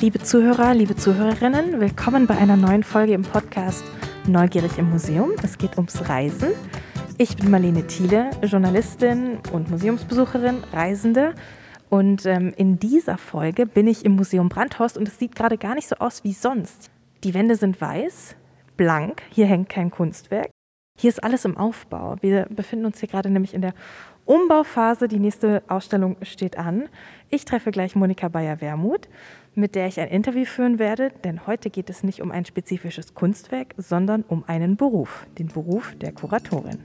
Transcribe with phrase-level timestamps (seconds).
[0.00, 3.84] Liebe Zuhörer, liebe Zuhörerinnen, willkommen bei einer neuen Folge im Podcast
[4.26, 5.32] Neugierig im Museum.
[5.42, 6.52] Es geht ums Reisen.
[7.18, 11.34] Ich bin Marlene Thiele, Journalistin und Museumsbesucherin, Reisende.
[11.90, 15.74] Und ähm, in dieser Folge bin ich im Museum Brandhorst und es sieht gerade gar
[15.74, 16.90] nicht so aus wie sonst.
[17.22, 18.36] Die Wände sind weiß,
[18.78, 20.48] blank, hier hängt kein Kunstwerk.
[20.98, 22.16] Hier ist alles im Aufbau.
[22.22, 23.74] Wir befinden uns hier gerade nämlich in der
[24.24, 25.08] Umbauphase.
[25.08, 26.88] Die nächste Ausstellung steht an.
[27.30, 29.08] Ich treffe gleich Monika Bayer-Wermuth,
[29.54, 33.14] mit der ich ein Interview führen werde, denn heute geht es nicht um ein spezifisches
[33.14, 36.78] Kunstwerk, sondern um einen Beruf, den Beruf der Kuratorin.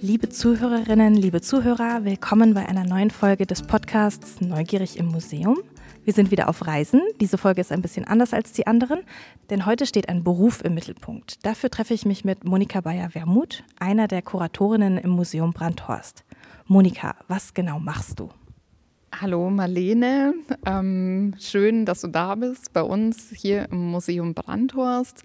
[0.00, 5.62] Liebe Zuhörerinnen, liebe Zuhörer, willkommen bei einer neuen Folge des Podcasts Neugierig im Museum.
[6.04, 7.00] Wir sind wieder auf Reisen.
[7.20, 9.00] Diese Folge ist ein bisschen anders als die anderen,
[9.48, 11.46] denn heute steht ein Beruf im Mittelpunkt.
[11.46, 16.24] Dafür treffe ich mich mit Monika Bayer-Wermuth, einer der Kuratorinnen im Museum Brandhorst.
[16.66, 18.30] Monika, was genau machst du?
[19.20, 20.34] Hallo Marlene,
[20.66, 25.22] ähm, schön, dass du da bist bei uns hier im Museum Brandhorst.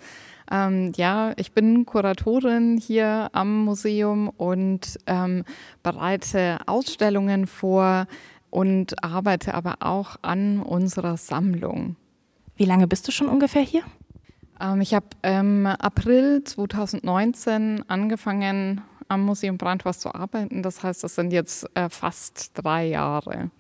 [0.51, 5.43] Ähm, ja, ich bin Kuratorin hier am Museum und ähm,
[5.81, 8.05] bereite Ausstellungen vor,
[8.49, 11.95] und arbeite aber auch an unserer Sammlung.
[12.55, 13.83] Wie lange bist du schon ungefähr hier?
[14.59, 20.63] Ähm, ich habe im April 2019 angefangen, am Museum Brandhorst zu arbeiten.
[20.63, 23.51] Das heißt, das sind jetzt äh, fast drei Jahre.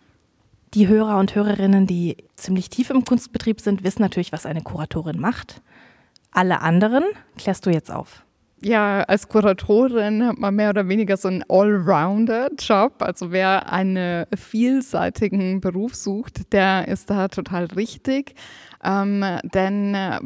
[0.73, 5.19] Die Hörer und Hörerinnen, die ziemlich tief im Kunstbetrieb sind, wissen natürlich, was eine Kuratorin
[5.19, 5.61] macht.
[6.31, 7.03] Alle anderen
[7.35, 8.23] klärst du jetzt auf
[8.61, 12.95] ja, als Kuratorin hat man mehr oder weniger so einen Allrounder-Job.
[12.99, 18.35] Also wer einen vielseitigen Beruf sucht, der ist da total richtig.
[18.83, 20.19] Ähm, denn äh,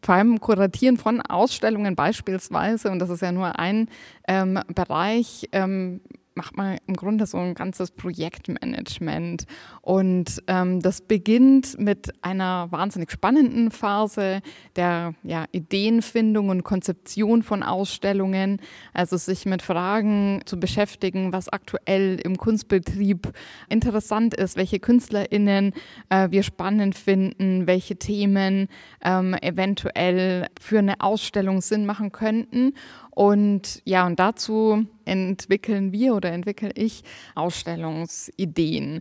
[0.00, 3.88] beim Kuratieren von Ausstellungen beispielsweise, und das ist ja nur ein
[4.26, 6.00] ähm, Bereich, ähm,
[6.38, 9.44] macht man im Grunde so ein ganzes Projektmanagement.
[9.82, 14.40] Und ähm, das beginnt mit einer wahnsinnig spannenden Phase
[14.76, 18.60] der ja, Ideenfindung und Konzeption von Ausstellungen,
[18.94, 23.32] also sich mit Fragen zu beschäftigen, was aktuell im Kunstbetrieb
[23.68, 25.72] interessant ist, welche KünstlerInnen
[26.08, 28.68] äh, wir spannend finden, welche Themen
[29.02, 32.74] ähm, eventuell für eine Ausstellung Sinn machen könnten.
[33.18, 37.02] Und ja, und dazu entwickeln wir oder entwickle ich
[37.34, 39.00] Ausstellungsideen.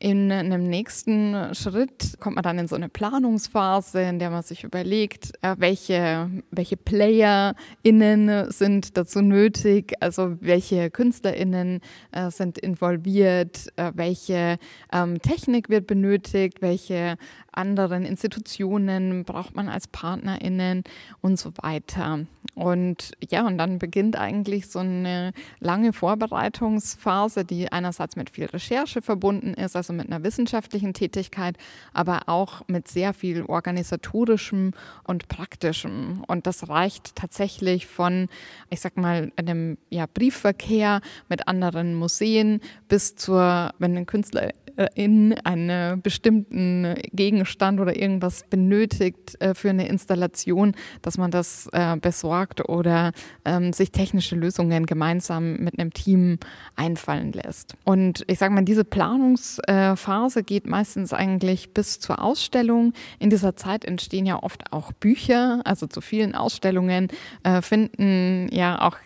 [0.00, 4.64] In einem nächsten Schritt kommt man dann in so eine Planungsphase, in der man sich
[4.64, 11.80] überlegt, äh, welche, welche PlayerInnen sind dazu nötig, also welche KünstlerInnen
[12.12, 14.56] äh, sind involviert, äh, welche
[14.92, 17.18] ähm, Technik wird benötigt, welche
[17.58, 20.84] anderen Institutionen braucht man als PartnerInnen
[21.20, 22.20] und so weiter.
[22.54, 29.02] Und ja, und dann beginnt eigentlich so eine lange Vorbereitungsphase, die einerseits mit viel Recherche
[29.02, 31.56] verbunden ist, also mit einer wissenschaftlichen Tätigkeit,
[31.92, 34.72] aber auch mit sehr viel organisatorischem
[35.04, 36.24] und praktischem.
[36.26, 38.28] Und das reicht tatsächlich von,
[38.70, 44.52] ich sag mal, einem ja, Briefverkehr mit anderen Museen bis zur, wenn ein Künstler
[44.94, 47.47] in einen bestimmten Gegenstand
[47.80, 53.12] oder irgendwas benötigt äh, für eine Installation, dass man das äh, besorgt oder
[53.44, 56.38] ähm, sich technische Lösungen gemeinsam mit einem Team
[56.76, 57.74] einfallen lässt.
[57.84, 62.92] Und ich sage mal, diese Planungsphase geht meistens eigentlich bis zur Ausstellung.
[63.18, 67.08] In dieser Zeit entstehen ja oft auch Bücher, also zu vielen Ausstellungen
[67.42, 68.96] äh, finden ja auch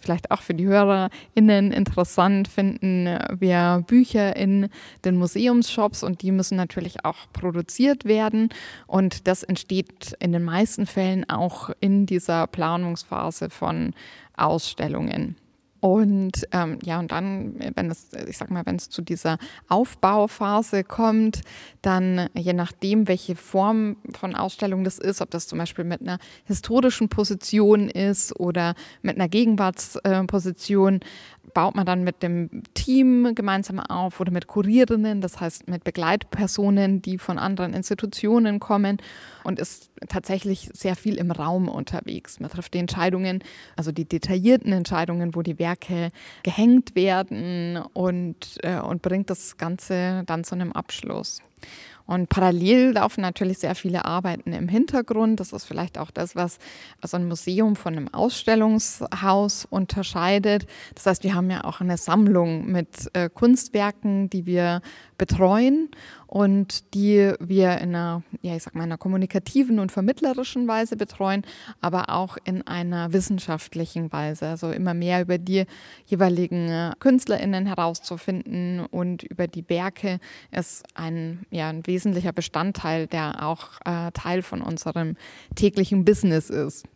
[0.00, 3.06] vielleicht auch für die HörerInnen interessant, finden
[3.38, 4.68] wir Bücher in
[5.04, 8.50] den Museumsshops und die müssen natürlich auch produziert werden.
[8.86, 13.94] Und das entsteht in den meisten Fällen auch in dieser Planungsphase von
[14.36, 15.36] Ausstellungen.
[15.80, 20.84] Und ähm, ja, und dann, wenn es, ich sag mal, wenn es zu dieser Aufbauphase
[20.84, 21.40] kommt,
[21.80, 26.18] dann je nachdem, welche Form von Ausstellung das ist, ob das zum Beispiel mit einer
[26.44, 31.00] historischen Position ist oder mit einer Gegenwartsposition,
[31.54, 37.02] baut man dann mit dem Team gemeinsam auf oder mit Kurierinnen, das heißt mit Begleitpersonen,
[37.02, 38.98] die von anderen Institutionen kommen
[39.44, 42.40] und ist tatsächlich sehr viel im Raum unterwegs.
[42.40, 43.42] Man trifft die Entscheidungen,
[43.76, 46.10] also die detaillierten Entscheidungen, wo die Werke
[46.42, 51.42] gehängt werden und, äh, und bringt das Ganze dann zu einem Abschluss.
[52.10, 55.38] Und parallel laufen natürlich sehr viele Arbeiten im Hintergrund.
[55.38, 56.58] Das ist vielleicht auch das, was
[57.04, 60.66] so ein Museum von einem Ausstellungshaus unterscheidet.
[60.96, 64.82] Das heißt, wir haben ja auch eine Sammlung mit äh, Kunstwerken, die wir
[65.18, 65.88] betreuen
[66.30, 71.42] und die wir in einer, ja, ich sag mal, einer kommunikativen und vermittlerischen Weise betreuen,
[71.80, 74.46] aber auch in einer wissenschaftlichen Weise.
[74.46, 75.64] Also immer mehr über die
[76.06, 80.20] jeweiligen äh, KünstlerInnen herauszufinden und über die Werke
[80.52, 85.16] ist ein, ja, ein wesentlicher Bestandteil, der auch äh, Teil von unserem
[85.56, 86.86] täglichen Business ist.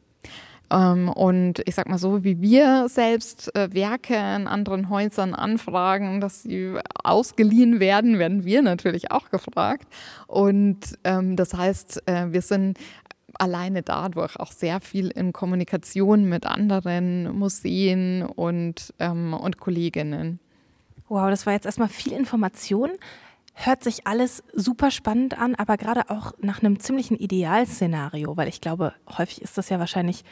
[0.70, 6.20] Ähm, und ich sag mal so, wie wir selbst äh, Werke in anderen Häusern anfragen,
[6.20, 9.86] dass sie ausgeliehen werden, werden wir natürlich auch gefragt.
[10.26, 12.78] Und ähm, das heißt, äh, wir sind
[13.38, 20.38] alleine dadurch auch sehr viel in Kommunikation mit anderen Museen und, ähm, und Kolleginnen.
[21.08, 22.90] Wow, das war jetzt erstmal viel Information.
[23.54, 28.60] Hört sich alles super spannend an, aber gerade auch nach einem ziemlichen Idealszenario, weil ich
[28.60, 30.24] glaube, häufig ist das ja wahrscheinlich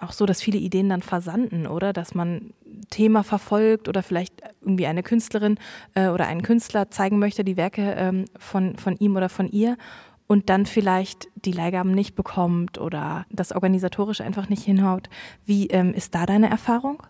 [0.00, 1.92] auch so, dass viele Ideen dann versanden, oder?
[1.92, 2.52] Dass man
[2.90, 5.58] Thema verfolgt oder vielleicht irgendwie eine Künstlerin
[5.94, 9.76] äh, oder einen Künstler zeigen möchte, die Werke ähm, von, von ihm oder von ihr
[10.26, 15.08] und dann vielleicht die Leihgaben nicht bekommt oder das organisatorisch einfach nicht hinhaut.
[15.44, 17.02] Wie ähm, ist da deine Erfahrung?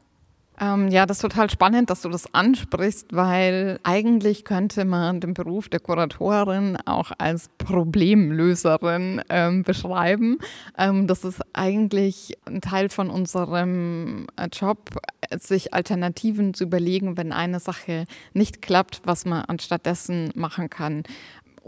[0.60, 5.34] Ähm, ja, das ist total spannend, dass du das ansprichst, weil eigentlich könnte man den
[5.34, 10.38] Beruf der Kuratorin auch als Problemlöserin ähm, beschreiben.
[10.76, 14.90] Ähm, das ist eigentlich ein Teil von unserem äh, Job,
[15.38, 21.04] sich Alternativen zu überlegen, wenn eine Sache nicht klappt, was man anstattdessen machen kann.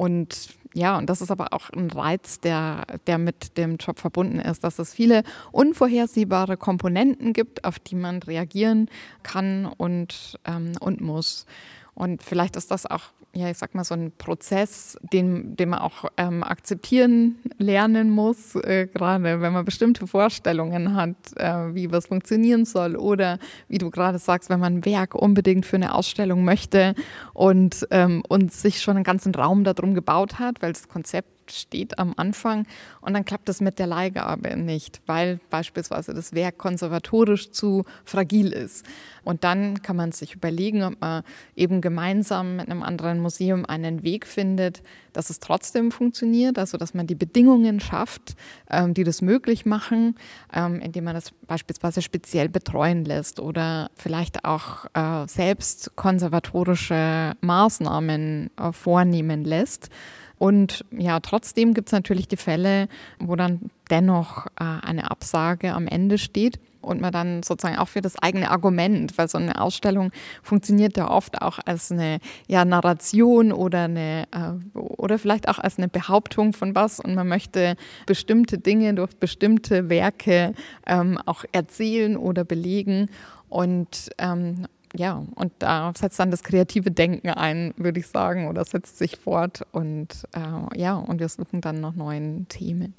[0.00, 4.38] Und ja, und das ist aber auch ein Reiz, der, der mit dem Job verbunden
[4.38, 8.88] ist, dass es viele unvorhersehbare Komponenten gibt, auf die man reagieren
[9.22, 11.44] kann und, ähm, und muss.
[11.92, 15.78] Und vielleicht ist das auch ja, ich sag mal, so ein Prozess, den, den man
[15.78, 22.06] auch ähm, akzeptieren lernen muss, äh, gerade wenn man bestimmte Vorstellungen hat, äh, wie was
[22.06, 23.38] funktionieren soll oder
[23.68, 26.94] wie du gerade sagst, wenn man ein Werk unbedingt für eine Ausstellung möchte
[27.32, 31.98] und, ähm, und sich schon einen ganzen Raum darum gebaut hat, weil das Konzept steht
[31.98, 32.66] am Anfang
[33.00, 38.52] und dann klappt es mit der Leihgabe nicht, weil beispielsweise das Werk konservatorisch zu fragil
[38.52, 38.86] ist.
[39.24, 41.22] Und dann kann man sich überlegen, ob man
[41.56, 44.82] eben gemeinsam mit einem anderen Museum einen Weg findet,
[45.12, 48.34] dass es trotzdem funktioniert, also dass man die Bedingungen schafft,
[48.70, 50.14] ähm, die das möglich machen,
[50.52, 58.50] ähm, indem man das beispielsweise speziell betreuen lässt oder vielleicht auch äh, selbst konservatorische Maßnahmen
[58.56, 59.90] äh, vornehmen lässt.
[60.40, 62.88] Und ja, trotzdem gibt es natürlich die Fälle,
[63.18, 68.00] wo dann dennoch äh, eine Absage am Ende steht und man dann sozusagen auch für
[68.00, 73.52] das eigene Argument, weil so eine Ausstellung funktioniert ja oft auch als eine ja, Narration
[73.52, 77.76] oder eine äh, oder vielleicht auch als eine Behauptung von was und man möchte
[78.06, 80.54] bestimmte Dinge durch bestimmte Werke
[80.86, 83.10] ähm, auch erzählen oder belegen.
[83.50, 88.64] Und ähm, ja, und da setzt dann das kreative Denken ein, würde ich sagen, oder
[88.64, 92.94] setzt sich fort und äh, ja, und wir suchen dann nach neuen Themen.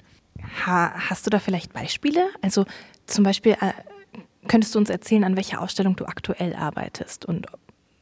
[0.66, 2.28] Ha, hast du da vielleicht Beispiele?
[2.40, 2.64] Also
[3.06, 3.72] zum Beispiel, äh,
[4.48, 7.46] könntest du uns erzählen, an welcher Ausstellung du aktuell arbeitest und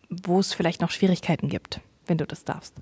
[0.08, 2.75] wo es vielleicht noch Schwierigkeiten gibt, wenn du das darfst?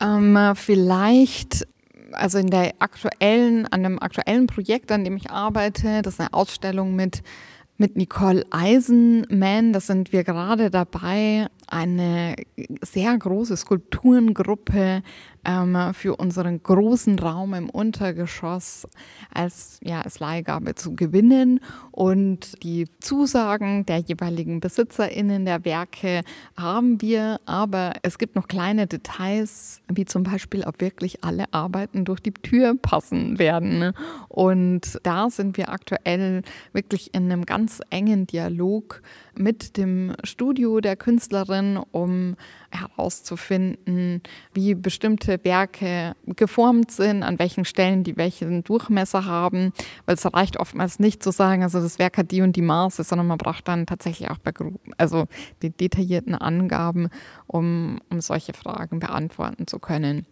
[0.00, 1.66] Ähm, vielleicht
[2.12, 6.32] also in der aktuellen, an einem aktuellen Projekt, an dem ich arbeite, das ist eine
[6.32, 7.22] Ausstellung mit
[7.78, 12.36] mit Nicole Eisenman, da sind wir gerade dabei, eine
[12.82, 15.02] sehr große Skulpturengruppe
[15.46, 18.86] ähm, für unseren großen Raum im Untergeschoss
[19.32, 21.60] als, ja, als Leihgabe zu gewinnen.
[21.92, 26.22] Und die Zusagen der jeweiligen BesitzerInnen der Werke
[26.56, 32.04] haben wir, aber es gibt noch kleine Details, wie zum Beispiel, ob wirklich alle Arbeiten
[32.04, 33.92] durch die Tür passen werden.
[34.28, 39.00] Und da sind wir aktuell wirklich in einem ganz engen Dialog
[39.38, 42.36] mit dem Studio der Künstlerin, um
[42.70, 49.72] herauszufinden, wie bestimmte Werke geformt sind, an welchen Stellen die welchen Durchmesser haben,
[50.04, 53.04] weil es reicht oftmals nicht zu sagen, also das Werk hat die und die Maße,
[53.04, 54.38] sondern man braucht dann tatsächlich auch
[54.98, 55.26] also
[55.62, 57.08] die detaillierten Angaben,
[57.46, 60.26] um, um solche Fragen beantworten zu können.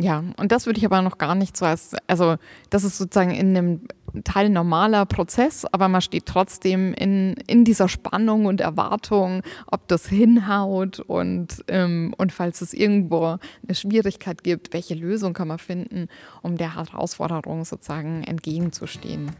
[0.00, 2.36] Ja, und das würde ich aber noch gar nicht so als, also
[2.70, 3.80] das ist sozusagen in einem
[4.22, 10.06] Teil normaler Prozess, aber man steht trotzdem in, in dieser Spannung und Erwartung, ob das
[10.06, 16.06] hinhaut und, ähm, und falls es irgendwo eine Schwierigkeit gibt, welche Lösung kann man finden,
[16.42, 19.32] um der Herausforderung sozusagen entgegenzustehen.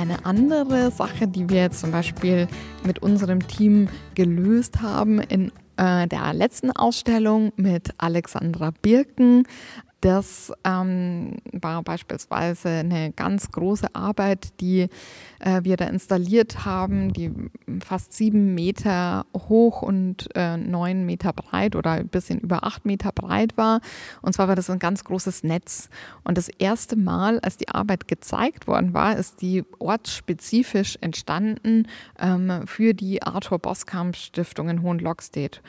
[0.00, 2.48] Eine andere Sache, die wir jetzt zum Beispiel
[2.84, 9.46] mit unserem Team gelöst haben in äh, der letzten Ausstellung mit Alexandra Birken.
[10.00, 14.88] Das ähm, war beispielsweise eine ganz große Arbeit, die
[15.40, 17.30] äh, wir da installiert haben, die
[17.84, 23.12] fast sieben Meter hoch und äh, neun Meter breit oder ein bisschen über acht Meter
[23.12, 23.80] breit war.
[24.22, 25.90] Und zwar war das ein ganz großes Netz.
[26.24, 31.86] Und das erste Mal, als die Arbeit gezeigt worden war, ist die ortsspezifisch entstanden
[32.18, 35.60] ähm, für die Arthur Boskamp Stiftung in Hohenlockstedt.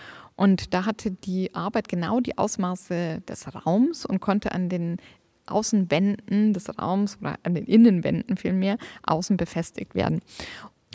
[0.41, 4.97] Und da hatte die Arbeit genau die Ausmaße des Raums und konnte an den
[5.45, 10.21] Außenwänden des Raums oder an den Innenwänden vielmehr außen befestigt werden.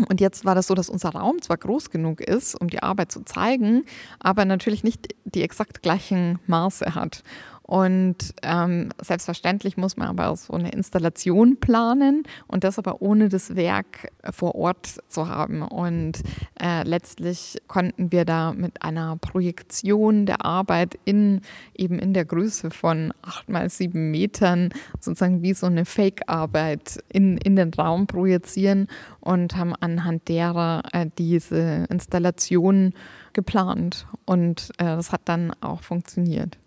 [0.09, 3.13] Und jetzt war das so, dass unser Raum zwar groß genug ist, um die Arbeit
[3.13, 3.85] zu zeigen,
[4.19, 7.23] aber natürlich nicht die exakt gleichen Maße hat.
[7.67, 13.57] Und ähm, selbstverständlich muss man aber so eine Installation planen und das aber ohne das
[13.57, 15.63] Werk vor Ort zu haben.
[15.63, 16.23] Und
[16.63, 21.41] äh, letztlich konnten wir da mit einer Projektion der Arbeit in
[21.75, 24.69] eben in der Größe von acht mal sieben Metern
[25.01, 28.87] sozusagen wie so eine Fake-Arbeit in, in den Raum projizieren
[29.19, 32.93] und haben anhand derer äh, diese Installation
[33.33, 34.07] geplant.
[34.25, 36.59] Und äh, das hat dann auch funktioniert.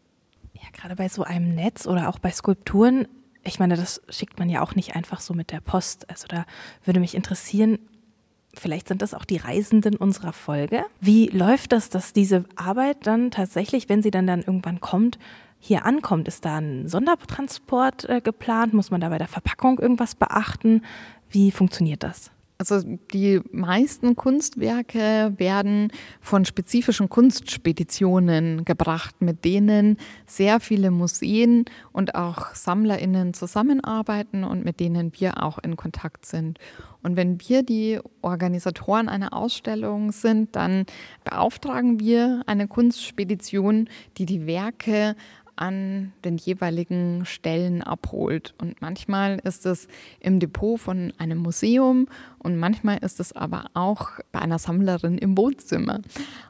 [0.61, 3.07] Ja, gerade bei so einem Netz oder auch bei Skulpturen,
[3.43, 6.09] ich meine, das schickt man ja auch nicht einfach so mit der Post.
[6.09, 6.45] Also da
[6.83, 7.79] würde mich interessieren,
[8.53, 10.83] vielleicht sind das auch die Reisenden unserer Folge.
[10.99, 15.17] Wie läuft das, dass diese Arbeit dann tatsächlich, wenn sie dann, dann irgendwann kommt,
[15.59, 16.27] hier ankommt?
[16.27, 18.73] Ist da ein Sondertransport äh, geplant?
[18.73, 20.83] Muss man da bei der Verpackung irgendwas beachten?
[21.29, 22.31] Wie funktioniert das?
[22.61, 22.81] Also
[23.13, 31.63] die meisten Kunstwerke werden von spezifischen Kunstspeditionen gebracht, mit denen sehr viele Museen
[31.93, 36.59] und auch Sammlerinnen zusammenarbeiten und mit denen wir auch in Kontakt sind.
[37.01, 40.85] Und wenn wir die Organisatoren einer Ausstellung sind, dann
[41.23, 43.87] beauftragen wir eine Kunstspedition,
[44.17, 45.15] die die Werke
[45.59, 48.53] an den jeweiligen Stellen abholt.
[48.57, 49.87] Und manchmal ist es
[50.19, 55.37] im Depot von einem Museum und manchmal ist es aber auch bei einer Sammlerin im
[55.37, 55.99] Wohnzimmer.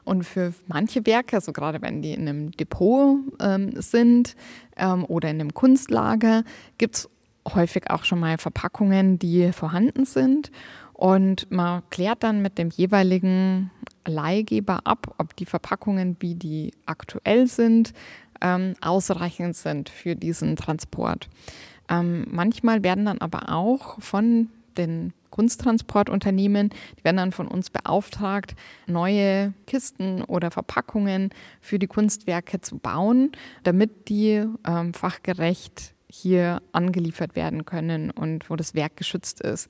[0.04, 4.36] Und für manche Werke, also gerade wenn die in einem Depot ähm, sind
[4.76, 6.44] ähm, oder in einem Kunstlager,
[6.78, 7.10] gibt es
[7.54, 10.52] häufig auch schon mal Verpackungen, die vorhanden sind.
[10.92, 13.70] Und man klärt dann mit dem jeweiligen
[14.06, 17.94] Leihgeber ab, ob die Verpackungen, wie die aktuell sind,
[18.40, 21.28] ähm, ausreichend sind für diesen Transport.
[21.88, 28.54] Ähm, manchmal werden dann aber auch von den Kunsttransportunternehmen, die werden dann von uns beauftragt,
[28.86, 31.30] neue Kisten oder Verpackungen
[31.60, 33.32] für die Kunstwerke zu bauen,
[33.62, 39.68] damit die ähm, fachgerecht hier angeliefert werden können und wo das Werk geschützt ist.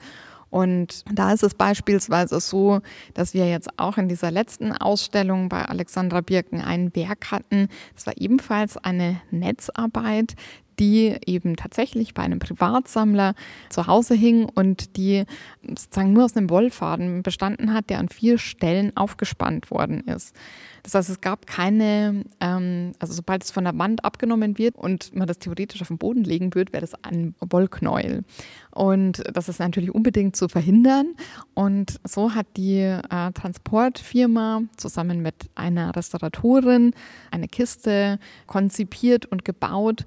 [0.50, 2.80] Und da ist es beispielsweise so,
[3.14, 7.68] dass wir jetzt auch in dieser letzten Ausstellung bei Alexandra Birken ein Werk hatten.
[7.94, 10.34] Das war ebenfalls eine Netzarbeit,
[10.80, 13.34] die eben tatsächlich bei einem Privatsammler
[13.68, 15.24] zu Hause hing und die
[15.62, 20.34] sozusagen nur aus einem Wollfaden bestanden hat, der an vier Stellen aufgespannt worden ist.
[20.82, 25.14] Das heißt, es gab keine, ähm, also sobald es von der Wand abgenommen wird und
[25.14, 28.24] man das theoretisch auf den Boden legen würde, wäre das ein Wollknäuel.
[28.70, 31.14] Und das ist natürlich unbedingt zu verhindern.
[31.54, 36.94] Und so hat die äh, Transportfirma zusammen mit einer Restauratorin
[37.30, 40.06] eine Kiste konzipiert und gebaut,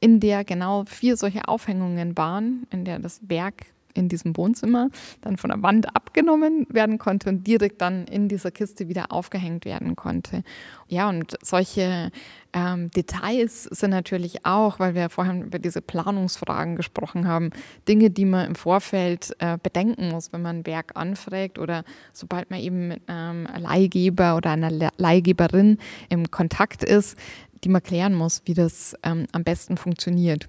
[0.00, 4.88] in der genau vier solche Aufhängungen waren, in der das Werk in diesem Wohnzimmer
[5.20, 9.64] dann von der Wand abgenommen werden konnte und direkt dann in dieser Kiste wieder aufgehängt
[9.64, 10.42] werden konnte.
[10.88, 12.10] Ja, und solche
[12.52, 17.50] ähm, Details sind natürlich auch, weil wir vorhin über diese Planungsfragen gesprochen haben,
[17.88, 22.50] Dinge, die man im Vorfeld äh, bedenken muss, wenn man ein Werk anfragt oder sobald
[22.50, 25.78] man eben mit einem Leihgeber oder einer Leihgeberin
[26.08, 27.16] im Kontakt ist,
[27.64, 30.48] die man klären muss, wie das ähm, am besten funktioniert.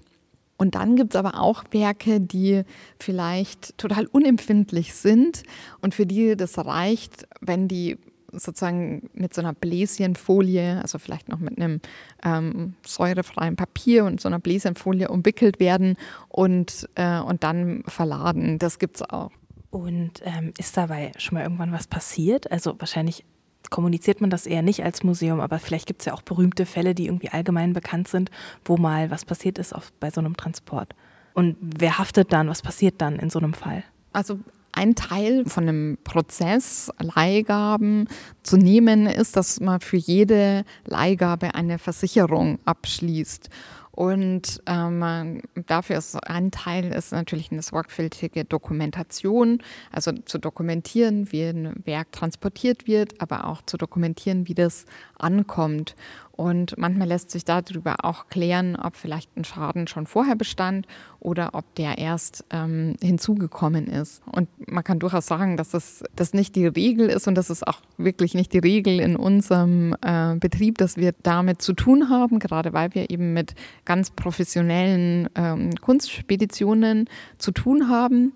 [0.56, 2.62] Und dann gibt es aber auch Werke, die
[2.98, 5.42] vielleicht total unempfindlich sind
[5.80, 7.98] und für die das reicht, wenn die
[8.32, 11.80] sozusagen mit so einer Bläschenfolie, also vielleicht noch mit einem
[12.24, 15.96] ähm, säurefreien Papier und so einer Bläschenfolie umwickelt werden
[16.28, 18.58] und, äh, und dann verladen.
[18.58, 19.30] Das gibt es auch.
[19.70, 22.50] Und ähm, ist dabei schon mal irgendwann was passiert?
[22.50, 23.24] Also wahrscheinlich
[23.70, 26.94] kommuniziert man das eher nicht als Museum, aber vielleicht gibt es ja auch berühmte Fälle,
[26.94, 28.30] die irgendwie allgemein bekannt sind,
[28.64, 30.94] wo mal was passiert ist auf, bei so einem Transport.
[31.34, 32.48] Und wer haftet dann?
[32.48, 33.84] Was passiert dann in so einem Fall?
[34.12, 34.38] Also
[34.72, 38.08] ein Teil von einem Prozess, Leihgaben
[38.42, 43.50] zu nehmen, ist, dass man für jede Leihgabe eine Versicherung abschließt.
[43.92, 51.44] Und ähm, dafür ist ein Teil ist natürlich eine sorgfältige Dokumentation, also zu dokumentieren, wie
[51.44, 54.86] ein Werk transportiert wird, aber auch zu dokumentieren, wie das
[55.18, 55.94] ankommt.
[56.34, 60.86] Und manchmal lässt sich darüber auch klären, ob vielleicht ein Schaden schon vorher bestand
[61.20, 64.22] oder ob der erst ähm, hinzugekommen ist.
[64.26, 67.66] Und man kann durchaus sagen, dass das, das nicht die Regel ist und das ist
[67.66, 72.38] auch wirklich nicht die Regel in unserem äh, Betrieb, dass wir damit zu tun haben,
[72.38, 77.08] gerade weil wir eben mit ganz professionellen ähm, Kunstspeditionen
[77.38, 78.32] zu tun haben.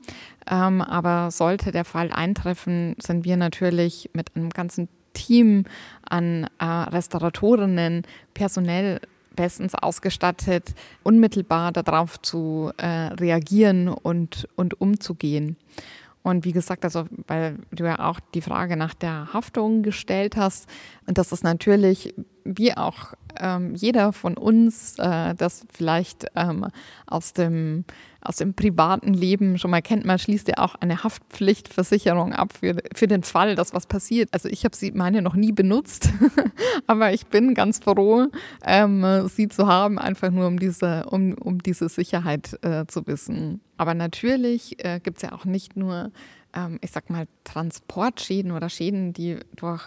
[0.49, 5.65] Ähm, aber sollte der Fall eintreffen, sind wir natürlich mit einem ganzen Team
[6.09, 8.03] an äh, Restauratorinnen
[8.35, 9.01] personell
[9.35, 15.57] bestens ausgestattet, unmittelbar darauf zu äh, reagieren und, und umzugehen.
[16.23, 20.69] Und wie gesagt, also weil du ja auch die Frage nach der Haftung gestellt hast,
[21.07, 22.15] und das ist natürlich
[22.47, 26.67] wie auch ähm, jeder von uns äh, das vielleicht ähm,
[27.07, 27.85] aus, dem,
[28.21, 32.77] aus dem privaten Leben schon mal kennt, man schließt ja auch eine Haftpflichtversicherung ab für,
[32.95, 34.31] für den Fall, dass was passiert.
[34.33, 36.11] Also ich habe sie meine noch nie benutzt,
[36.87, 38.29] aber ich bin ganz froh,
[38.65, 43.61] ähm, sie zu haben, einfach nur um diese, um, um diese Sicherheit äh, zu wissen.
[43.77, 46.11] Aber natürlich äh, gibt es ja auch nicht nur
[46.57, 49.85] ähm, ich sag mal, Transportschäden oder Schäden, die durch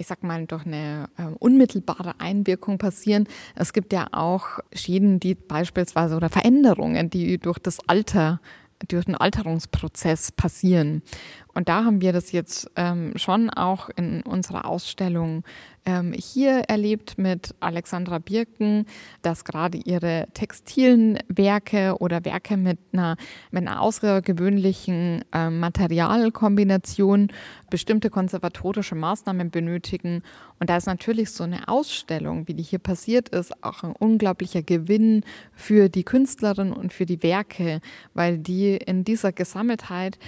[0.00, 3.28] ich sag mal, durch eine äh, unmittelbare Einwirkung passieren.
[3.54, 8.40] Es gibt ja auch Schäden, die beispielsweise oder Veränderungen, die durch das Alter
[8.88, 11.02] durch den Alterungsprozess passieren.
[11.54, 15.44] Und da haben wir das jetzt ähm, schon auch in unserer Ausstellung
[15.86, 18.86] ähm, hier erlebt mit Alexandra Birken,
[19.22, 23.16] dass gerade ihre textilen Werke oder Werke mit einer,
[23.50, 27.28] mit einer außergewöhnlichen äh, Materialkombination
[27.70, 30.22] bestimmte konservatorische Maßnahmen benötigen.
[30.58, 34.62] Und da ist natürlich so eine Ausstellung, wie die hier passiert ist, auch ein unglaublicher
[34.62, 37.80] Gewinn für die Künstlerin und für die Werke,
[38.12, 40.18] weil die in dieser Gesammeltheit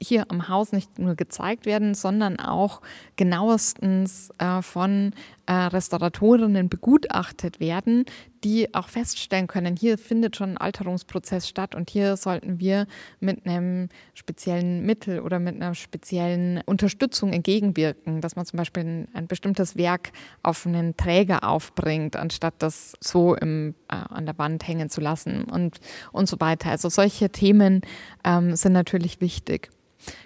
[0.00, 2.80] hier am Haus nicht nur gezeigt werden, sondern auch
[3.16, 5.12] genauestens äh, von
[5.46, 8.04] äh, Restauratorinnen begutachtet werden,
[8.44, 12.86] die auch feststellen können, hier findet schon ein Alterungsprozess statt und hier sollten wir
[13.18, 19.08] mit einem speziellen Mittel oder mit einer speziellen Unterstützung entgegenwirken, dass man zum Beispiel ein,
[19.14, 20.12] ein bestimmtes Werk
[20.42, 25.44] auf einen Träger aufbringt, anstatt das so im, äh, an der Wand hängen zu lassen
[25.44, 25.80] und,
[26.12, 26.70] und so weiter.
[26.70, 27.80] Also solche Themen
[28.22, 29.70] ähm, sind natürlich wichtig.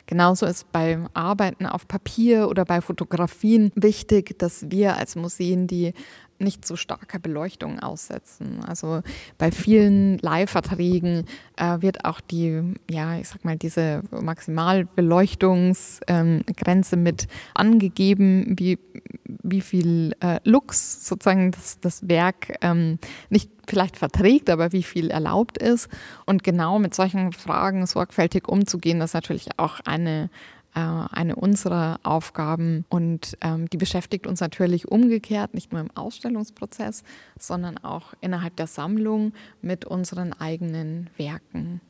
[0.07, 5.95] Genauso ist beim Arbeiten auf Papier oder bei Fotografien wichtig, dass wir als Museen die
[6.43, 8.61] nicht zu starker Beleuchtung aussetzen.
[8.67, 9.03] Also
[9.39, 11.25] bei vielen Leihverträgen
[11.57, 18.79] äh, wird auch die, ja, ich sag mal, diese Maximalbeleuchtungsgrenze ähm, mit angegeben, wie,
[19.25, 22.99] wie viel äh, Lux sozusagen das, das Werk ähm,
[23.31, 25.89] nicht vielleicht verträgt, aber wie viel erlaubt ist.
[26.27, 30.31] Und genau mit solchen Fragen sorgfältig umzugehen, ist natürlich auch eine
[30.81, 37.05] eine unserer Aufgaben und ähm, die beschäftigt uns natürlich umgekehrt, nicht nur im Ausstellungsprozess,
[37.39, 41.81] sondern auch innerhalb der Sammlung mit unseren eigenen Werken.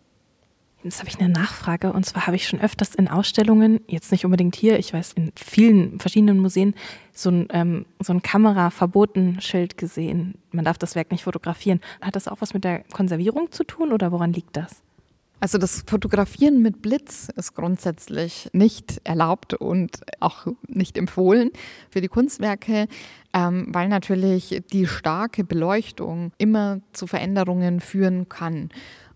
[0.82, 4.24] Jetzt habe ich eine Nachfrage und zwar habe ich schon öfters in Ausstellungen, jetzt nicht
[4.24, 6.74] unbedingt hier, ich weiß in vielen verschiedenen Museen,
[7.12, 10.38] so ein, ähm, so ein Kamera-Verboten-Schild gesehen.
[10.50, 11.80] Man darf das Werk nicht fotografieren.
[12.00, 14.82] Hat das auch was mit der Konservierung zu tun oder woran liegt das?
[15.42, 21.50] Also das Fotografieren mit Blitz ist grundsätzlich nicht erlaubt und auch nicht empfohlen
[21.90, 22.86] für die Kunstwerke,
[23.32, 28.70] ähm, weil natürlich die starke Beleuchtung immer zu Veränderungen führen kann.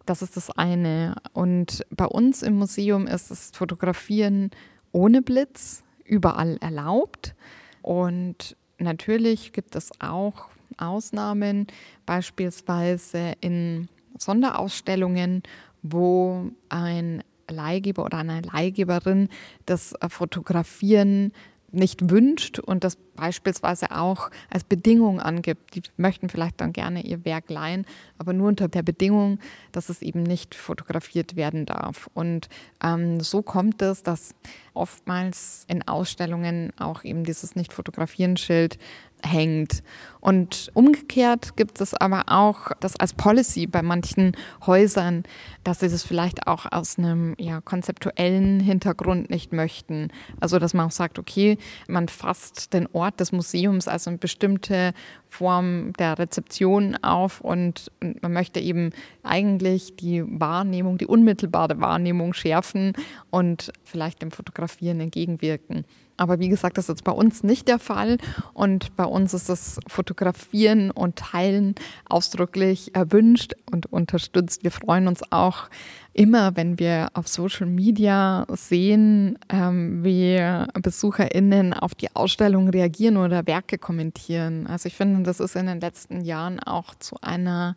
[0.05, 1.15] Das ist das eine.
[1.33, 4.51] Und bei uns im Museum ist das Fotografieren
[4.91, 7.37] ohne Blitz überall erlaubt.
[7.83, 11.69] Und natürlich gibt es auch Ausnahmen,
[12.05, 15.43] beispielsweise in Sonderausstellungen
[15.83, 19.29] wo ein Leihgeber oder eine Leihgeberin
[19.67, 21.33] das äh, Fotografieren
[21.71, 25.75] nicht wünscht und das beispielsweise auch als Bedingung angibt.
[25.75, 27.87] Die möchten vielleicht dann gerne ihr Werk leihen,
[28.19, 29.39] aber nur unter der Bedingung,
[29.73, 32.09] dass es eben nicht fotografiert werden darf.
[32.15, 32.49] Und
[32.83, 34.35] ähm, so kommt es, dass
[34.75, 38.79] oftmals in Ausstellungen auch eben dieses Nicht-Fotografieren-Schild
[39.23, 39.83] hängt.
[40.21, 44.33] Und umgekehrt gibt es aber auch das als Policy bei manchen
[44.67, 45.23] Häusern,
[45.63, 50.09] dass sie das vielleicht auch aus einem ja, konzeptuellen Hintergrund nicht möchten.
[50.41, 54.93] Also dass man auch sagt, okay, man fasst den Ort des Museums als eine bestimmte
[55.29, 58.91] Form der Rezeption auf und, und man möchte eben
[59.23, 62.93] eigentlich die Wahrnehmung, die unmittelbare Wahrnehmung schärfen
[63.31, 65.85] und vielleicht dem Fotografieren entgegenwirken.
[66.17, 68.19] Aber wie gesagt, das ist jetzt bei uns nicht der Fall.
[68.55, 71.75] Und bei uns ist das Fotografieren und Teilen
[72.09, 74.65] ausdrücklich erwünscht und unterstützt.
[74.65, 75.69] Wir freuen uns auch
[76.17, 80.41] immer, wenn wir auf Social Media sehen, ähm, wie
[80.81, 84.67] BesucherInnen auf die Ausstellung reagieren oder Werke kommentieren.
[84.67, 87.77] Also ich finde, das ist in den letzten Jahren auch zu einer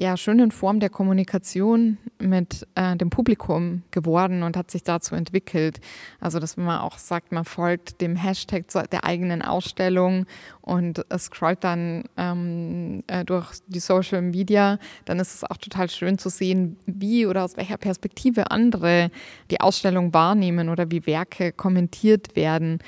[0.00, 5.78] ja, schönen Form der Kommunikation mit äh, dem Publikum geworden und hat sich dazu entwickelt.
[6.20, 10.24] Also, dass man auch sagt, man folgt dem Hashtag der eigenen Ausstellung
[10.62, 16.16] und scrollt dann ähm, äh, durch die Social Media, dann ist es auch total schön
[16.16, 19.10] zu sehen, wie oder aus welcher Perspektive andere
[19.50, 22.78] die Ausstellung wahrnehmen oder wie Werke kommentiert werden.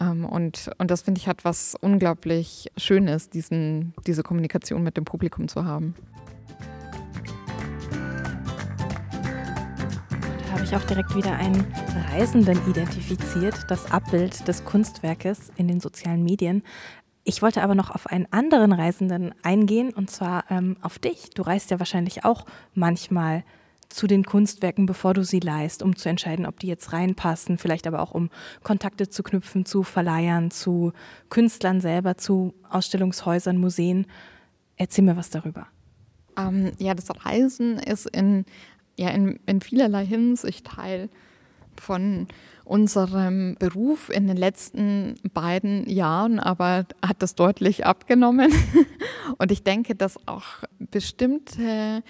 [0.00, 5.04] Ähm, und, und das finde ich hat was unglaublich Schönes, diesen, diese Kommunikation mit dem
[5.04, 5.94] Publikum zu haben.
[10.52, 11.64] Habe ich auch direkt wieder einen
[12.10, 16.62] Reisenden identifiziert, das Abbild des Kunstwerkes in den sozialen Medien.
[17.24, 21.30] Ich wollte aber noch auf einen anderen Reisenden eingehen, und zwar ähm, auf dich.
[21.30, 23.44] Du reist ja wahrscheinlich auch manchmal
[23.88, 27.86] zu den Kunstwerken, bevor du sie leist, um zu entscheiden, ob die jetzt reinpassen, vielleicht
[27.86, 28.28] aber auch um
[28.62, 30.92] Kontakte zu knüpfen zu Verleihern, zu
[31.30, 34.06] Künstlern selber, zu Ausstellungshäusern, Museen.
[34.76, 35.66] Erzähl mir was darüber.
[36.36, 38.44] Ähm, ja, das Reisen ist in
[38.98, 41.08] ja in, in vielerlei Hinsicht Teil
[41.80, 42.28] von
[42.64, 48.52] unserem Beruf in den letzten beiden Jahren, aber hat das deutlich abgenommen.
[49.38, 50.44] Und ich denke, dass auch
[50.78, 52.02] bestimmte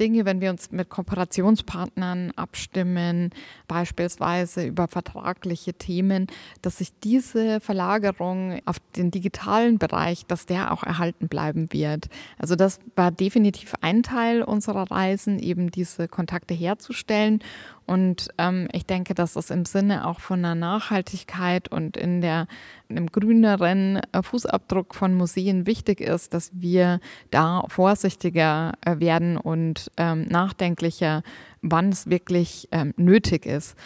[0.00, 3.30] Dinge, wenn wir uns mit Kooperationspartnern abstimmen,
[3.68, 6.26] beispielsweise über vertragliche Themen,
[6.62, 12.08] dass sich diese Verlagerung auf den digitalen Bereich, dass der auch erhalten bleiben wird.
[12.38, 17.40] Also das war definitiv ein Teil unserer Reisen, eben diese Kontakte herzustellen
[17.86, 22.46] und ähm, ich denke, dass es im Sinne auch von der Nachhaltigkeit und in der
[22.88, 29.90] einem grüneren äh, Fußabdruck von Museen wichtig ist, dass wir da vorsichtiger äh, werden und
[29.96, 31.22] ähm, nachdenklicher,
[31.60, 33.76] wann es wirklich ähm, nötig ist.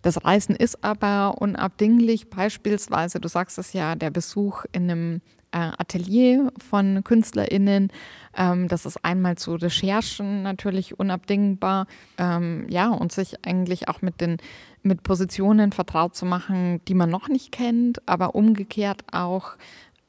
[0.00, 2.28] Das Reisen ist aber unabdinglich.
[2.28, 5.20] Beispielsweise, du sagst es ja, der Besuch in einem
[5.58, 7.90] Atelier von KünstlerInnen.
[8.36, 11.86] Ähm, das ist einmal zu Recherchen natürlich unabdingbar.
[12.18, 14.38] Ähm, ja, und sich eigentlich auch mit den
[14.82, 19.56] mit Positionen vertraut zu machen, die man noch nicht kennt, aber umgekehrt auch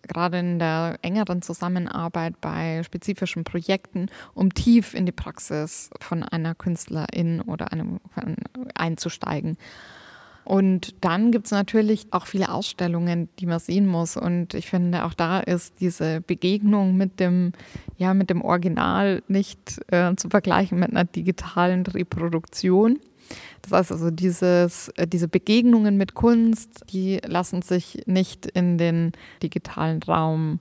[0.07, 6.55] gerade in der engeren Zusammenarbeit bei spezifischen Projekten, um tief in die Praxis von einer
[6.55, 7.99] Künstlerin oder einem
[8.75, 9.57] einzusteigen.
[10.45, 14.15] Und dann gibt es natürlich auch viele Ausstellungen, die man sehen muss.
[14.15, 17.51] Und ich finde, auch da ist diese Begegnung mit dem,
[17.97, 22.99] ja, mit dem Original nicht äh, zu vergleichen mit einer digitalen Reproduktion.
[23.63, 29.13] Das heißt also, dieses, äh, diese Begegnungen mit Kunst, die lassen sich nicht in den
[29.41, 30.59] digitalen Raum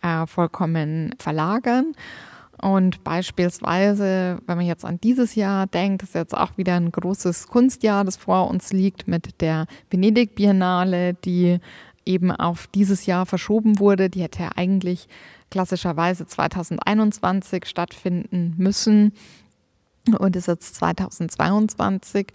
[0.00, 1.92] äh, vollkommen verlagern.
[2.60, 7.48] Und beispielsweise, wenn man jetzt an dieses Jahr denkt, ist jetzt auch wieder ein großes
[7.48, 11.58] Kunstjahr, das vor uns liegt mit der Venedig Biennale, die
[12.06, 14.08] eben auf dieses Jahr verschoben wurde.
[14.08, 15.08] Die hätte ja eigentlich
[15.50, 19.12] klassischerweise 2021 stattfinden müssen
[20.18, 22.28] und ist jetzt 2022.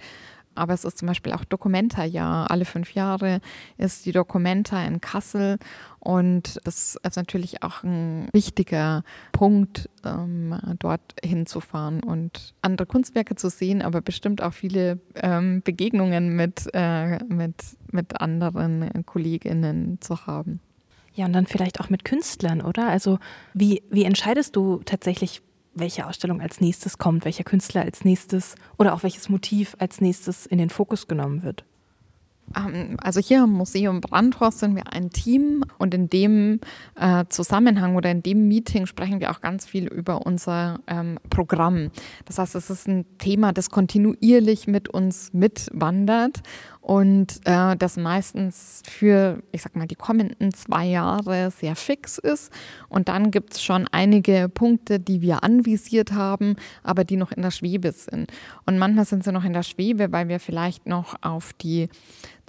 [0.55, 2.51] Aber es ist zum Beispiel auch Documenta-Jahr.
[2.51, 3.39] Alle fünf Jahre
[3.77, 5.57] ist die Documenta in Kassel.
[5.99, 13.49] Und das ist natürlich auch ein wichtiger Punkt, ähm, dort hinzufahren und andere Kunstwerke zu
[13.49, 17.55] sehen, aber bestimmt auch viele ähm, Begegnungen mit, äh, mit,
[17.91, 20.59] mit anderen Kolleginnen zu haben.
[21.13, 22.87] Ja, und dann vielleicht auch mit Künstlern, oder?
[22.87, 23.19] Also
[23.53, 25.41] wie, wie entscheidest du tatsächlich,
[25.73, 30.45] welche Ausstellung als nächstes kommt, welcher Künstler als nächstes oder auch welches Motiv als nächstes
[30.45, 31.63] in den Fokus genommen wird?
[32.55, 36.59] Ähm, also hier im Museum Brandhorst sind wir ein Team und in dem
[36.95, 41.91] äh, Zusammenhang oder in dem Meeting sprechen wir auch ganz viel über unser ähm, Programm.
[42.25, 46.41] Das heißt, es ist ein Thema, das kontinuierlich mit uns mitwandert
[46.81, 52.51] und äh, das meistens für, ich sag mal, die kommenden zwei Jahre sehr fix ist.
[52.89, 57.43] Und dann gibt es schon einige Punkte, die wir anvisiert haben, aber die noch in
[57.43, 58.31] der Schwebe sind.
[58.65, 61.87] Und manchmal sind sie noch in der Schwebe, weil wir vielleicht noch auf die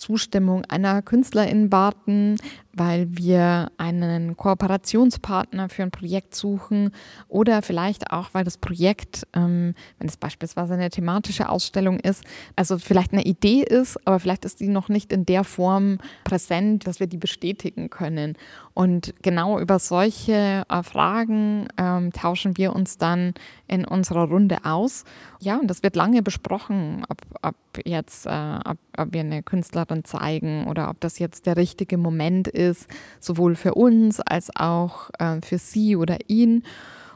[0.02, 2.36] Zustimmung einer Künstlerin warten,
[2.74, 6.90] weil wir einen Kooperationspartner für ein Projekt suchen
[7.28, 12.24] oder vielleicht auch, weil das Projekt, ähm, wenn es beispielsweise eine thematische Ausstellung ist,
[12.56, 16.86] also vielleicht eine Idee ist, aber vielleicht ist die noch nicht in der Form präsent,
[16.86, 18.36] dass wir die bestätigen können.
[18.74, 23.34] Und genau über solche äh, Fragen ähm, tauschen wir uns dann
[23.68, 25.04] in unserer Runde aus.
[25.40, 29.91] Ja, und das wird lange besprochen, ob, ob jetzt, äh, ob, ob wir eine Künstlerin
[29.92, 32.88] anderen zeigen oder ob das jetzt der richtige Moment ist,
[33.20, 36.64] sowohl für uns als auch äh, für sie oder ihn.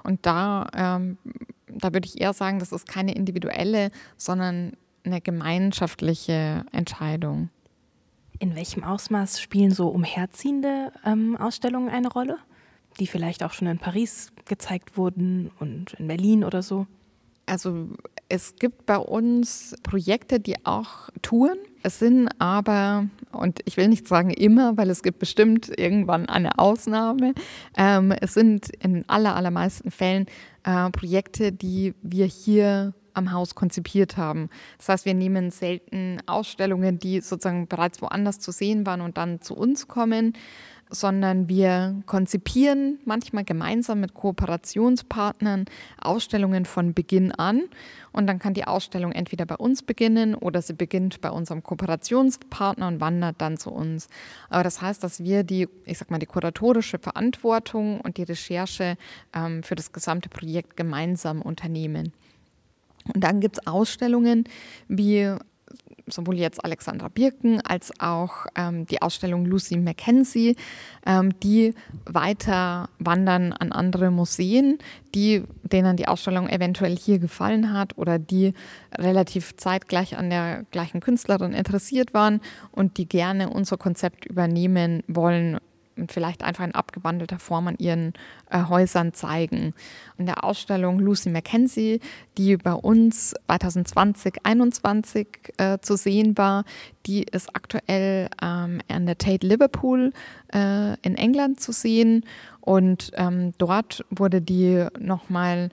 [0.05, 1.19] Und da, ähm,
[1.69, 4.73] da würde ich eher sagen, das ist keine individuelle, sondern
[5.05, 7.51] eine gemeinschaftliche Entscheidung.
[8.39, 12.37] In welchem Ausmaß spielen so umherziehende ähm, Ausstellungen eine Rolle,
[13.01, 16.87] die vielleicht auch schon in Paris gezeigt wurden und in Berlin oder so?
[17.47, 17.89] Also
[18.29, 21.59] es gibt bei uns Projekte, die auch touren.
[21.83, 26.59] Es sind aber, und ich will nicht sagen immer, weil es gibt bestimmt irgendwann eine
[26.59, 27.35] Ausnahme,
[27.77, 30.27] ähm, es sind in aller, allermeisten Fällen
[30.65, 34.51] äh, Projekte, die wir hier am Haus konzipiert haben.
[34.79, 39.41] Das heißt, wir nehmen selten Ausstellungen, die sozusagen bereits woanders zu sehen waren und dann
[39.41, 40.35] zu uns kommen,
[40.91, 45.65] sondern wir konzipieren manchmal gemeinsam mit Kooperationspartnern
[46.01, 47.65] Ausstellungen von Beginn an.
[48.13, 52.89] Und dann kann die Ausstellung entweder bei uns beginnen oder sie beginnt bei unserem Kooperationspartner
[52.89, 54.09] und wandert dann zu uns.
[54.49, 58.97] Aber das heißt, dass wir die, ich sag mal, die kuratorische Verantwortung und die Recherche
[59.35, 62.13] ähm, für das gesamte Projekt gemeinsam unternehmen.
[63.13, 64.45] Und dann gibt es Ausstellungen
[64.89, 65.37] wie
[66.09, 70.57] sowohl jetzt Alexandra Birken als auch ähm, die Ausstellung Lucy Mackenzie,
[71.05, 71.75] ähm, die
[72.05, 74.79] weiter wandern an andere Museen,
[75.15, 78.55] die, denen die Ausstellung eventuell hier gefallen hat oder die
[78.97, 85.59] relativ zeitgleich an der gleichen Künstlerin interessiert waren und die gerne unser Konzept übernehmen wollen
[86.09, 88.13] vielleicht einfach in abgewandelter Form an ihren
[88.51, 89.75] äh, Häusern zeigen.
[90.19, 92.01] In der Ausstellung Lucy Mackenzie,
[92.37, 95.27] die bei uns 2020, 2021
[95.59, 96.65] äh, zu sehen war,
[97.07, 100.13] die ist aktuell ähm, an der Tate Liverpool
[100.53, 102.25] äh, in England zu sehen.
[102.61, 105.71] Und ähm, dort wurde die nochmal,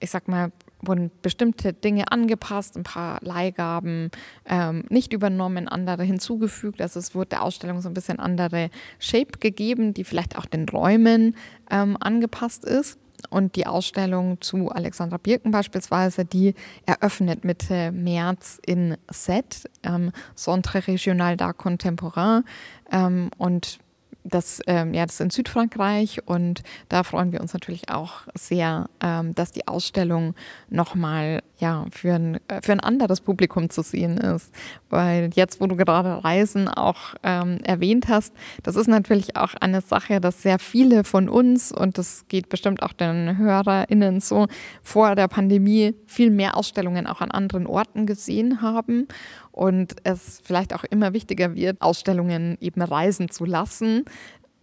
[0.00, 0.50] ich sag mal,
[0.82, 4.10] wurden bestimmte Dinge angepasst, ein paar Leihgaben
[4.46, 6.82] ähm, nicht übernommen, andere hinzugefügt.
[6.82, 10.68] Also es wurde der Ausstellung so ein bisschen andere Shape gegeben, die vielleicht auch den
[10.68, 11.36] Räumen
[11.70, 12.98] ähm, angepasst ist.
[13.30, 16.54] Und die Ausstellung zu Alexandra Birken beispielsweise, die
[16.86, 22.42] eröffnet Mitte März in Set, ähm, Centre Regional d'Art Contemporain.
[22.90, 23.78] Ähm, und
[24.24, 28.88] das, ähm, ja, das ist in Südfrankreich und da freuen wir uns natürlich auch sehr,
[29.00, 30.34] ähm, dass die Ausstellung
[30.68, 34.52] nochmal ja, für, ein, äh, für ein anderes Publikum zu sehen ist.
[34.90, 39.80] Weil jetzt, wo du gerade Reisen auch ähm, erwähnt hast, das ist natürlich auch eine
[39.80, 44.46] Sache, dass sehr viele von uns, und das geht bestimmt auch den HörerInnen so,
[44.82, 49.08] vor der Pandemie viel mehr Ausstellungen auch an anderen Orten gesehen haben
[49.52, 54.04] und es vielleicht auch immer wichtiger wird, Ausstellungen eben reisen zu lassen,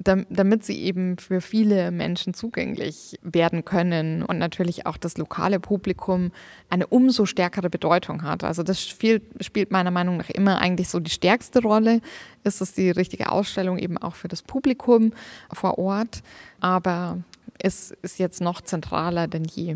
[0.02, 6.32] damit sie eben für viele Menschen zugänglich werden können und natürlich auch das lokale Publikum
[6.70, 8.46] eine umso stärkere Bedeutung hat.
[8.46, 12.00] Also das spielt, spielt meiner Meinung nach immer eigentlich so die stärkste Rolle.
[12.46, 15.12] Ist es die richtige Ausstellung eben auch für das Publikum
[15.52, 16.24] vor Ort,
[16.62, 17.18] aber
[17.62, 19.76] es ist jetzt noch zentraler denn je.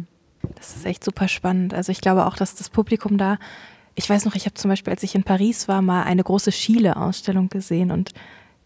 [0.56, 1.74] Das ist echt super spannend.
[1.74, 3.38] Also ich glaube auch, dass das Publikum da
[3.96, 6.52] ich weiß noch, ich habe zum Beispiel, als ich in Paris war, mal eine große
[6.52, 8.14] Schiele-Ausstellung gesehen und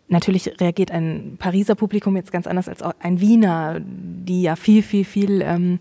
[0.09, 5.03] natürlich reagiert ein Pariser Publikum jetzt ganz anders als ein Wiener, die ja viel, viel,
[5.03, 5.79] viel ähm,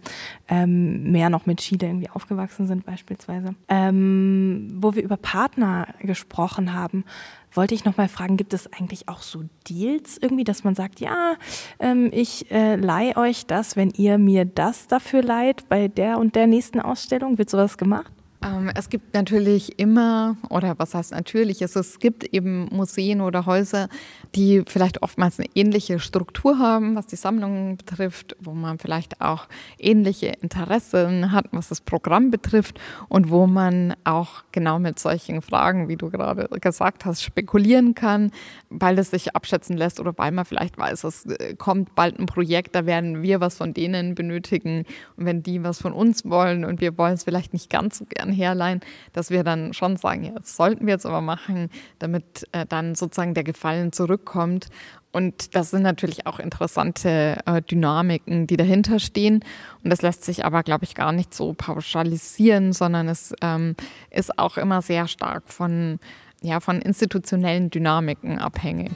[0.48, 3.54] ähm, mehr noch mit Chile irgendwie aufgewachsen sind beispielsweise.
[3.68, 7.04] Ähm, wo wir über Partner gesprochen haben,
[7.52, 11.00] wollte ich noch mal fragen, gibt es eigentlich auch so Deals irgendwie, dass man sagt,
[11.00, 11.36] ja,
[11.78, 16.34] ähm, ich äh, leihe euch das, wenn ihr mir das dafür leiht bei der und
[16.34, 17.38] der nächsten Ausstellung?
[17.38, 18.12] Wird sowas gemacht?
[18.46, 23.46] Ähm, es gibt natürlich immer, oder was heißt natürlich, es, es gibt eben Museen oder
[23.46, 23.88] Häuser,
[24.34, 29.46] die vielleicht oftmals eine ähnliche Struktur haben, was die Sammlungen betrifft, wo man vielleicht auch
[29.78, 35.88] ähnliche Interessen hat, was das Programm betrifft und wo man auch genau mit solchen Fragen,
[35.88, 38.30] wie du gerade gesagt hast, spekulieren kann,
[38.70, 42.26] weil es sich abschätzen lässt oder weil man vielleicht weiß, es äh, kommt bald ein
[42.26, 44.84] Projekt, da werden wir was von denen benötigen.
[45.16, 48.04] Und wenn die was von uns wollen und wir wollen es vielleicht nicht ganz so
[48.06, 48.80] gern herleihen,
[49.12, 52.94] dass wir dann schon sagen, ja, das sollten wir jetzt aber machen, damit äh, dann
[52.94, 54.68] sozusagen der Gefallen zurückkommt.
[55.12, 59.42] Und das sind natürlich auch interessante äh, Dynamiken, die dahinter stehen.
[59.82, 63.76] Und das lässt sich aber, glaube ich, gar nicht so pauschalisieren, sondern es ähm,
[64.10, 65.98] ist auch immer sehr stark von,
[66.42, 68.92] ja, von institutionellen Dynamiken abhängig.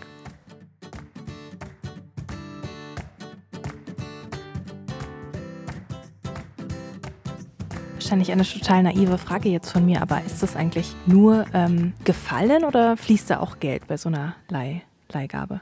[7.95, 12.65] wahrscheinlich eine total naive Frage jetzt von mir, aber ist das eigentlich nur ähm, Gefallen
[12.65, 15.61] oder fließt da auch Geld bei so einer Leih Leihgabe?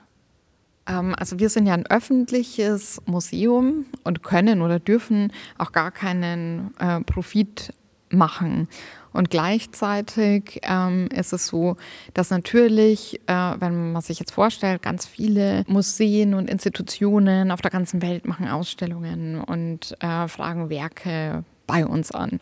[0.89, 6.75] Ähm, also wir sind ja ein öffentliches Museum und können oder dürfen auch gar keinen
[6.79, 7.73] äh, Profit
[8.11, 8.69] machen.
[9.13, 11.77] Und gleichzeitig ähm, ist es so,
[12.15, 17.71] dass natürlich, äh, wenn man sich jetzt vorstellt, ganz viele Museen und Institutionen auf der
[17.71, 22.39] ganzen Welt machen Ausstellungen und äh, fragen Werke bei uns an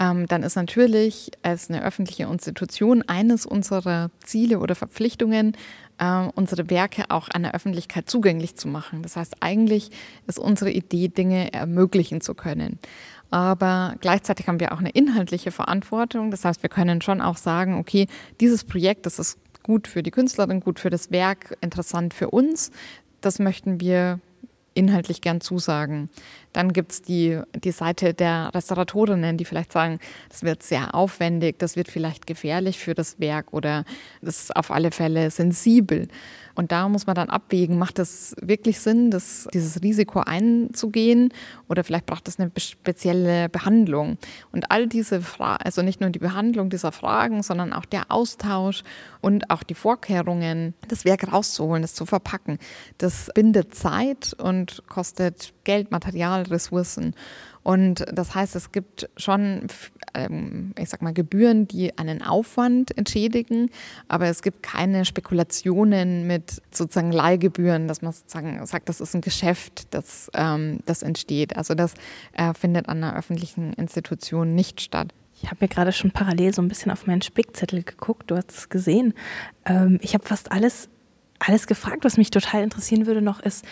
[0.00, 5.56] ähm, dann ist natürlich als eine öffentliche Institution eines unserer Ziele oder Verpflichtungen,
[5.98, 9.02] äh, unsere Werke auch an der Öffentlichkeit zugänglich zu machen.
[9.02, 9.90] Das heißt, eigentlich
[10.26, 12.78] ist unsere Idee, Dinge ermöglichen zu können.
[13.30, 16.30] Aber gleichzeitig haben wir auch eine inhaltliche Verantwortung.
[16.30, 18.08] Das heißt, wir können schon auch sagen, okay,
[18.40, 22.70] dieses Projekt, das ist gut für die Künstlerin, gut für das Werk, interessant für uns.
[23.20, 24.18] Das möchten wir
[24.74, 26.08] inhaltlich gern zusagen.
[26.52, 31.58] Dann gibt es die, die Seite der Restauratorinnen, die vielleicht sagen, das wird sehr aufwendig,
[31.58, 33.84] das wird vielleicht gefährlich für das Werk oder
[34.20, 36.08] das ist auf alle Fälle sensibel.
[36.54, 41.32] Und da muss man dann abwägen, macht es wirklich Sinn, das, dieses Risiko einzugehen
[41.68, 44.18] oder vielleicht braucht es eine spezielle Behandlung.
[44.52, 48.82] Und all diese Fragen, also nicht nur die Behandlung dieser Fragen, sondern auch der Austausch
[49.20, 52.58] und auch die Vorkehrungen, das Werk rauszuholen, das zu verpacken,
[52.98, 57.14] das bindet Zeit und kostet Geld, Material, Ressourcen.
[57.62, 59.66] Und das heißt, es gibt schon,
[60.14, 63.70] ähm, ich sag mal, Gebühren, die einen Aufwand entschädigen,
[64.08, 69.20] aber es gibt keine Spekulationen mit sozusagen Leihgebühren, dass man sozusagen sagt, das ist ein
[69.20, 71.56] Geschäft, das, ähm, das entsteht.
[71.56, 71.94] Also das
[72.32, 75.12] äh, findet an einer öffentlichen Institution nicht statt.
[75.42, 78.50] Ich habe mir gerade schon parallel so ein bisschen auf meinen Spickzettel geguckt, du hast
[78.50, 79.14] es gesehen.
[79.64, 80.88] Ähm, ich habe fast alles,
[81.38, 83.64] alles gefragt, was mich total interessieren würde noch ist,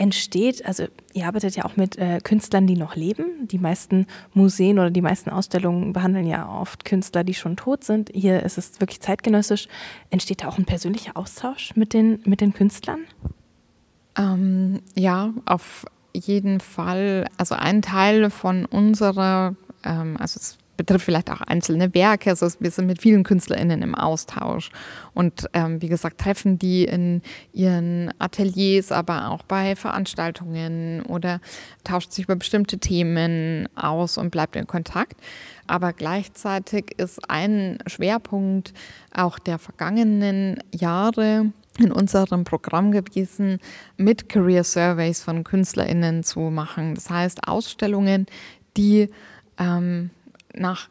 [0.00, 3.46] entsteht, also ihr arbeitet ja auch mit äh, Künstlern, die noch leben.
[3.48, 8.10] Die meisten Museen oder die meisten Ausstellungen behandeln ja oft Künstler, die schon tot sind.
[8.14, 9.68] Hier ist es wirklich zeitgenössisch.
[10.08, 13.00] Entsteht da auch ein persönlicher Austausch mit den, mit den Künstlern?
[14.16, 17.28] Ähm, ja, auf jeden Fall.
[17.36, 22.30] Also ein Teil von unserer, ähm, also es betrifft vielleicht auch einzelne Werke.
[22.30, 24.70] Also wir sind mit vielen KünstlerInnen im Austausch
[25.12, 27.20] und ähm, wie gesagt, treffen die in
[27.52, 31.40] ihren Ateliers, aber auch bei Veranstaltungen oder
[31.84, 35.20] tauscht sich über bestimmte Themen aus und bleibt in Kontakt.
[35.66, 38.72] Aber gleichzeitig ist ein Schwerpunkt
[39.14, 43.58] auch der vergangenen Jahre in unserem Programm gewesen,
[43.98, 46.94] mit Career Surveys von KünstlerInnen zu machen.
[46.94, 48.26] Das heißt, Ausstellungen,
[48.76, 49.10] die
[49.58, 50.10] ähm,
[50.60, 50.88] nach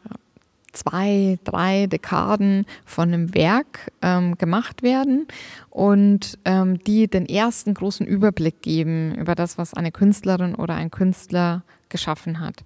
[0.72, 5.26] zwei, drei Dekaden von einem Werk ähm, gemacht werden
[5.68, 10.90] und ähm, die den ersten großen Überblick geben über das, was eine Künstlerin oder ein
[10.90, 12.62] Künstler geschaffen hat.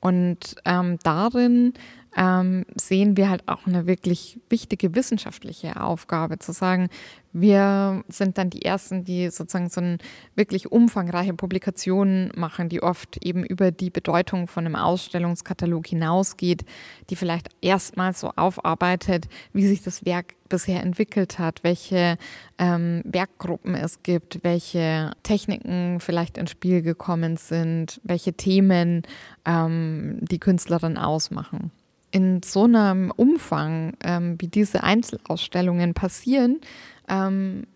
[0.00, 1.74] Und ähm, darin
[2.16, 6.88] ähm, sehen wir halt auch eine wirklich wichtige wissenschaftliche Aufgabe, zu sagen,
[7.32, 9.98] wir sind dann die Ersten, die sozusagen so eine
[10.36, 16.64] wirklich umfangreiche Publikationen machen, die oft eben über die Bedeutung von einem Ausstellungskatalog hinausgeht,
[17.10, 22.18] die vielleicht erstmals so aufarbeitet, wie sich das Werk bisher entwickelt hat, welche
[22.58, 29.02] ähm, Werkgruppen es gibt, welche Techniken vielleicht ins Spiel gekommen sind, welche Themen
[29.44, 31.72] ähm, die Künstlerin ausmachen
[32.14, 36.60] in so einem Umfang, ähm, wie diese Einzelausstellungen passieren,
[37.08, 37.66] ähm,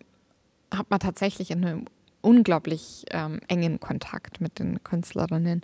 [0.73, 1.87] hat man tatsächlich einen
[2.21, 5.61] unglaublich ähm, engen Kontakt mit den Künstlerinnen.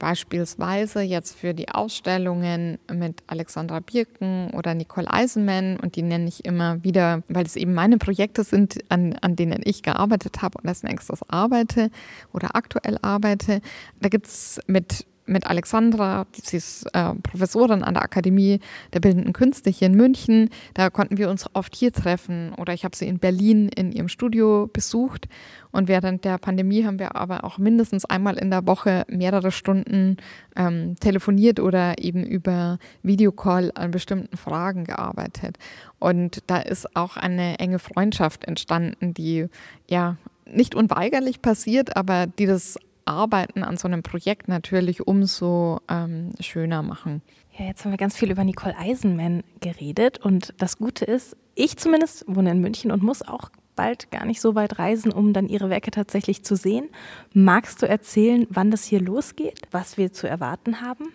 [0.00, 6.44] Beispielsweise jetzt für die Ausstellungen mit Alexandra Birken oder Nicole Eisenman und die nenne ich
[6.44, 10.68] immer wieder, weil es eben meine Projekte sind, an, an denen ich gearbeitet habe und
[10.68, 11.90] als nächstes arbeite
[12.32, 13.60] oder aktuell arbeite.
[14.00, 18.60] Da gibt es mit mit Alexandra, sie ist äh, Professorin an der Akademie
[18.92, 20.50] der Bildenden Künste hier in München.
[20.74, 24.08] Da konnten wir uns oft hier treffen oder ich habe sie in Berlin in ihrem
[24.08, 25.28] Studio besucht.
[25.72, 30.16] Und während der Pandemie haben wir aber auch mindestens einmal in der Woche mehrere Stunden
[30.56, 35.58] ähm, telefoniert oder eben über Videocall an bestimmten Fragen gearbeitet.
[36.00, 39.46] Und da ist auch eine enge Freundschaft entstanden, die
[39.88, 40.16] ja
[40.52, 42.76] nicht unweigerlich passiert, aber die das
[43.10, 47.22] Arbeiten an so einem Projekt natürlich umso ähm, schöner machen.
[47.58, 51.76] Ja, jetzt haben wir ganz viel über Nicole Eisenman geredet und das Gute ist, ich
[51.76, 55.48] zumindest wohne in München und muss auch bald gar nicht so weit reisen, um dann
[55.48, 56.88] ihre Werke tatsächlich zu sehen.
[57.32, 61.12] Magst du erzählen, wann das hier losgeht, was wir zu erwarten haben?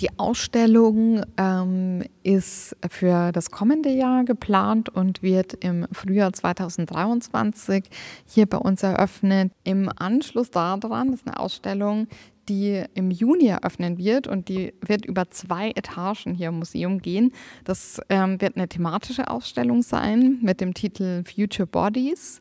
[0.00, 7.84] Die Ausstellung ähm, ist für das kommende Jahr geplant und wird im Frühjahr 2023
[8.26, 9.52] hier bei uns eröffnet.
[9.62, 12.08] Im Anschluss daran ist eine Ausstellung,
[12.48, 17.32] die im Juni eröffnen wird und die wird über zwei Etagen hier im Museum gehen.
[17.62, 22.40] Das ähm, wird eine thematische Ausstellung sein mit dem Titel Future Bodies.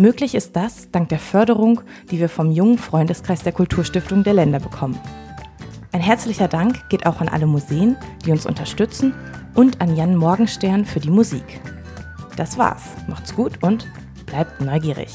[0.00, 4.58] Möglich ist das dank der Förderung, die wir vom jungen Freundeskreis der Kulturstiftung der Länder
[4.58, 4.98] bekommen.
[5.92, 9.12] Ein herzlicher Dank geht auch an alle Museen, die uns unterstützen
[9.54, 11.60] und an Jan Morgenstern für die Musik.
[12.34, 12.84] Das war's.
[13.08, 13.86] Macht's gut und
[14.24, 15.12] bleibt neugierig.